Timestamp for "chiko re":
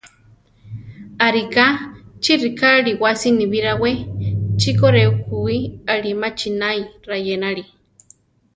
4.61-5.03